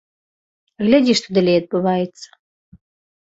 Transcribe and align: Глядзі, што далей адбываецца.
Глядзі, 0.85 1.13
што 1.19 1.27
далей 1.37 1.57
адбываецца. 1.63 2.27